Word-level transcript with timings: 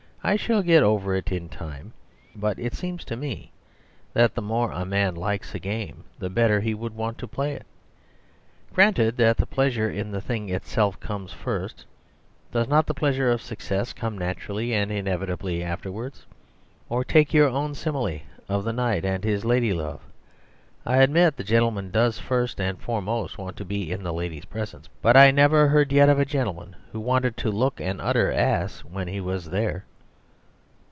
"I 0.23 0.35
shall 0.35 0.61
get 0.61 0.83
over 0.83 1.15
it 1.15 1.31
in 1.31 1.49
time. 1.49 1.93
But 2.35 2.59
it 2.59 2.75
seems 2.75 3.03
to 3.05 3.15
me 3.15 3.51
that 4.13 4.35
the 4.35 4.41
more 4.43 4.71
a 4.71 4.85
man 4.85 5.15
likes 5.15 5.55
a 5.55 5.59
game 5.59 6.03
the 6.19 6.29
better 6.29 6.59
he 6.59 6.75
would 6.75 6.93
want 6.95 7.17
to 7.17 7.27
play 7.27 7.53
it. 7.53 7.65
Granted 8.71 9.17
that 9.17 9.37
the 9.37 9.47
pleasure 9.47 9.89
in 9.89 10.11
the 10.11 10.21
thing 10.21 10.49
itself 10.49 10.99
comes 10.99 11.33
first, 11.33 11.85
does 12.51 12.67
not 12.67 12.85
the 12.85 12.93
pleasure 12.93 13.31
of 13.31 13.41
success 13.41 13.93
come 13.93 14.15
naturally 14.15 14.75
and 14.75 14.91
inevitably 14.91 15.63
afterwards? 15.63 16.27
Or, 16.87 17.03
take 17.03 17.33
your 17.33 17.49
own 17.49 17.73
simile 17.73 18.19
of 18.47 18.63
the 18.63 18.73
Knight 18.73 19.03
and 19.03 19.23
his 19.23 19.43
Lady 19.43 19.73
love. 19.73 20.01
I 20.85 20.97
admit 20.97 21.35
the 21.35 21.43
gentleman 21.43 21.89
does 21.89 22.19
first 22.19 22.61
and 22.61 22.79
foremost 22.79 23.39
want 23.39 23.57
to 23.57 23.65
be 23.65 23.91
in 23.91 24.03
the 24.03 24.13
lady's 24.13 24.45
presence. 24.45 24.87
But 25.01 25.17
I 25.17 25.31
never 25.31 25.63
yet 25.89 26.09
heard 26.09 26.11
of 26.11 26.19
a 26.19 26.25
gentleman 26.25 26.75
who 26.91 26.99
wanted 26.99 27.35
to 27.37 27.49
look 27.49 27.81
an 27.81 27.99
utter 27.99 28.31
ass 28.31 28.81
when 28.81 29.07
he 29.07 29.19
was 29.19 29.49
there." 29.49 29.83